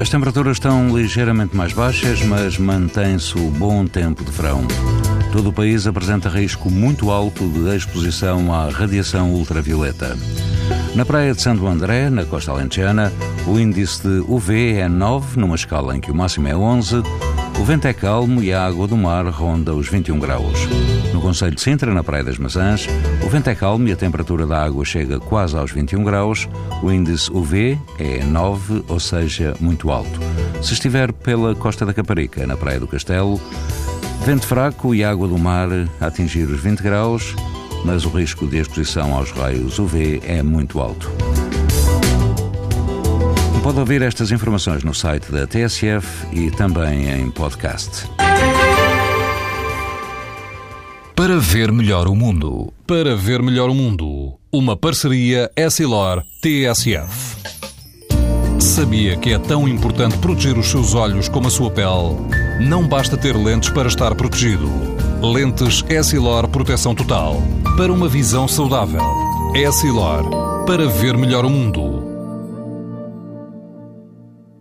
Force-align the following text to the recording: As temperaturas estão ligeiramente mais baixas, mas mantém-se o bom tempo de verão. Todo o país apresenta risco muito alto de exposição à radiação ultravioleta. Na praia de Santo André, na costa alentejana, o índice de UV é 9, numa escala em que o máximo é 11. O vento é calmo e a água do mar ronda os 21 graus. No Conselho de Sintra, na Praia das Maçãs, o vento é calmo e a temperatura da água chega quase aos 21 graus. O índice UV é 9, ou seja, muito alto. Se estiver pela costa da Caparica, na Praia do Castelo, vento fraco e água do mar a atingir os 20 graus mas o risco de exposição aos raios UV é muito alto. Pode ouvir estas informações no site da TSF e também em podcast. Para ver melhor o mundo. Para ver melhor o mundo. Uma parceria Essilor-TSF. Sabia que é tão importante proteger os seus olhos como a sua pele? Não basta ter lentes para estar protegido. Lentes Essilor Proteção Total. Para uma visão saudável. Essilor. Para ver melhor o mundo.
As 0.00 0.08
temperaturas 0.08 0.56
estão 0.56 0.96
ligeiramente 0.96 1.56
mais 1.56 1.72
baixas, 1.72 2.20
mas 2.22 2.58
mantém-se 2.58 3.38
o 3.38 3.48
bom 3.50 3.86
tempo 3.86 4.24
de 4.24 4.30
verão. 4.32 4.66
Todo 5.32 5.50
o 5.50 5.52
país 5.52 5.86
apresenta 5.86 6.28
risco 6.28 6.68
muito 6.68 7.10
alto 7.10 7.48
de 7.48 7.76
exposição 7.76 8.52
à 8.52 8.68
radiação 8.68 9.32
ultravioleta. 9.32 10.16
Na 10.94 11.04
praia 11.04 11.32
de 11.32 11.40
Santo 11.40 11.66
André, 11.66 12.10
na 12.10 12.24
costa 12.24 12.50
alentejana, 12.50 13.12
o 13.46 13.58
índice 13.58 14.02
de 14.02 14.24
UV 14.28 14.74
é 14.74 14.88
9, 14.88 15.38
numa 15.38 15.54
escala 15.54 15.96
em 15.96 16.00
que 16.00 16.10
o 16.10 16.14
máximo 16.14 16.48
é 16.48 16.56
11. 16.56 17.02
O 17.58 17.64
vento 17.64 17.86
é 17.86 17.92
calmo 17.92 18.42
e 18.42 18.52
a 18.52 18.64
água 18.64 18.86
do 18.86 18.96
mar 18.96 19.26
ronda 19.26 19.74
os 19.74 19.88
21 19.88 20.18
graus. 20.18 20.68
No 21.12 21.20
Conselho 21.20 21.54
de 21.54 21.60
Sintra, 21.60 21.94
na 21.94 22.04
Praia 22.04 22.24
das 22.24 22.38
Maçãs, 22.38 22.86
o 23.24 23.28
vento 23.28 23.48
é 23.48 23.54
calmo 23.54 23.88
e 23.88 23.92
a 23.92 23.96
temperatura 23.96 24.46
da 24.46 24.62
água 24.62 24.84
chega 24.84 25.18
quase 25.18 25.56
aos 25.56 25.70
21 25.70 26.04
graus. 26.04 26.48
O 26.82 26.90
índice 26.90 27.32
UV 27.32 27.78
é 27.98 28.22
9, 28.24 28.84
ou 28.88 29.00
seja, 29.00 29.54
muito 29.60 29.90
alto. 29.90 30.20
Se 30.62 30.74
estiver 30.74 31.12
pela 31.12 31.54
costa 31.54 31.86
da 31.86 31.94
Caparica, 31.94 32.46
na 32.46 32.56
Praia 32.56 32.80
do 32.80 32.88
Castelo, 32.88 33.40
vento 34.24 34.46
fraco 34.46 34.94
e 34.94 35.04
água 35.04 35.26
do 35.28 35.38
mar 35.38 35.68
a 36.00 36.06
atingir 36.06 36.44
os 36.44 36.60
20 36.60 36.80
graus 36.82 37.34
mas 37.84 38.06
o 38.06 38.08
risco 38.08 38.46
de 38.46 38.58
exposição 38.58 39.14
aos 39.14 39.30
raios 39.30 39.78
UV 39.78 40.22
é 40.24 40.42
muito 40.42 40.80
alto. 40.80 41.12
Pode 43.64 43.80
ouvir 43.80 44.02
estas 44.02 44.30
informações 44.30 44.84
no 44.84 44.92
site 44.92 45.32
da 45.32 45.46
TSF 45.46 46.26
e 46.30 46.50
também 46.50 47.08
em 47.08 47.30
podcast. 47.30 48.06
Para 51.16 51.38
ver 51.38 51.72
melhor 51.72 52.06
o 52.06 52.14
mundo. 52.14 52.74
Para 52.86 53.16
ver 53.16 53.40
melhor 53.40 53.70
o 53.70 53.74
mundo. 53.74 54.34
Uma 54.52 54.76
parceria 54.76 55.50
Essilor-TSF. 55.56 57.38
Sabia 58.60 59.16
que 59.16 59.32
é 59.32 59.38
tão 59.38 59.66
importante 59.66 60.18
proteger 60.18 60.58
os 60.58 60.66
seus 60.66 60.94
olhos 60.94 61.26
como 61.30 61.46
a 61.46 61.50
sua 61.50 61.70
pele? 61.70 62.18
Não 62.60 62.86
basta 62.86 63.16
ter 63.16 63.34
lentes 63.34 63.70
para 63.70 63.88
estar 63.88 64.14
protegido. 64.14 64.68
Lentes 65.22 65.82
Essilor 65.88 66.48
Proteção 66.48 66.94
Total. 66.94 67.42
Para 67.78 67.90
uma 67.90 68.08
visão 68.08 68.46
saudável. 68.46 69.00
Essilor. 69.54 70.66
Para 70.66 70.86
ver 70.86 71.16
melhor 71.16 71.46
o 71.46 71.50
mundo. 71.50 72.13